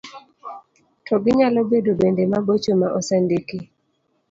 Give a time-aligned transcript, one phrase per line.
[1.05, 3.57] to ginyalo bedo bende mabocho ma osendiki.